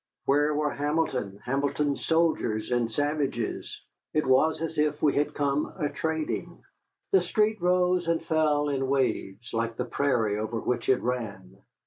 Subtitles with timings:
[0.25, 3.85] Where were Hamilton, Hamilton's soldiers and savages?
[4.15, 6.63] It was as if we had come a trading.
[7.11, 11.55] The street rose and fell in waves, like the prairie over which it ran.